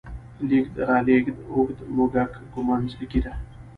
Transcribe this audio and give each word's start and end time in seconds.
لېږد، 0.49 0.75
رالېږد، 0.89 1.37
اوږد، 1.51 1.79
موږک، 1.95 2.31
ږمنځ، 2.53 2.89
ږيره 3.11 3.33